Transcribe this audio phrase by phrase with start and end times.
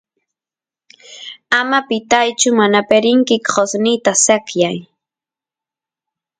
[1.59, 4.77] ama pitaychu manape rinki qosnita sekyay